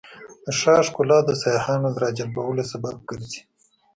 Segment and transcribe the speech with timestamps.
[0.45, 3.41] د ښار ښکلا د سیاحانو د راجلبولو سبب ګرځي.